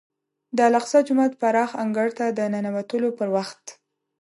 د 0.55 0.57
الاقصی 0.69 0.99
جومات 1.07 1.33
پراخ 1.41 1.71
انګړ 1.83 2.09
ته 2.17 2.25
د 2.37 2.39
ننوتلو 2.53 3.09
پر 3.17 3.27
وخت. 3.35 3.63